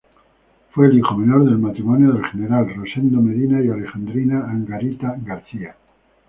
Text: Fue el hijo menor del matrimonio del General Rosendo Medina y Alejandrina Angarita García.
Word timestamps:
Fue 0.71 0.87
el 0.87 0.97
hijo 0.97 1.15
menor 1.15 1.45
del 1.45 1.59
matrimonio 1.59 2.11
del 2.11 2.25
General 2.25 2.67
Rosendo 2.75 3.21
Medina 3.21 3.63
y 3.63 3.69
Alejandrina 3.69 4.49
Angarita 4.49 5.13
García. 5.23 5.75